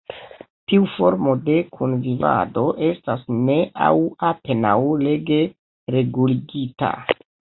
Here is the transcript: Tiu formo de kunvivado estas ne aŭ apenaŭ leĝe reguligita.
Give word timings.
Tiu 0.71 0.85
formo 0.93 1.33
de 1.49 1.57
kunvivado 1.75 2.63
estas 2.87 3.27
ne 3.49 3.59
aŭ 3.89 3.93
apenaŭ 4.31 4.73
leĝe 5.05 5.39
reguligita. 5.97 6.93